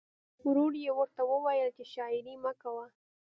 [0.47, 2.85] ورور یې ورته وویل چې شاعري مه کوه